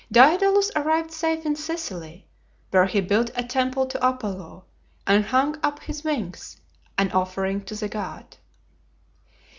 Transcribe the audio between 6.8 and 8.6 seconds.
an offering to the god.